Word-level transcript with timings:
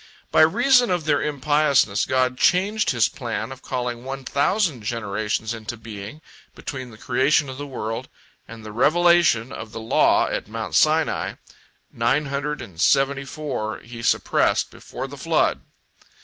By 0.31 0.41
reason 0.41 0.89
of 0.89 1.05
their 1.05 1.21
impiousness 1.21 2.07
God 2.07 2.35
changed 2.35 2.89
His 2.89 3.07
plan 3.07 3.51
of 3.51 3.61
calling 3.61 4.03
one 4.03 4.25
thousand 4.25 4.81
generations 4.81 5.53
into 5.53 5.77
being 5.77 6.21
between 6.55 6.89
the 6.89 6.97
creation 6.97 7.49
of 7.49 7.59
the 7.59 7.67
world 7.67 8.09
and 8.47 8.65
the 8.65 8.71
revelation 8.71 9.51
of 9.51 9.73
the 9.73 9.79
law 9.79 10.27
at 10.27 10.47
Mount 10.47 10.73
Sinai; 10.73 11.35
nine 11.93 12.25
hundred 12.25 12.63
and 12.63 12.81
seventy 12.81 13.25
four 13.25 13.77
He 13.81 14.01
suppressed 14.01 14.71
before 14.71 15.07
the 15.07 15.17
flood. 15.21 15.61